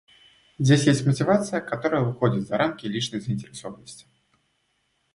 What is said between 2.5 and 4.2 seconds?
рамки личной заинтересованности.